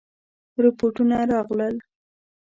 [0.63, 1.75] رپوټونه راغلل.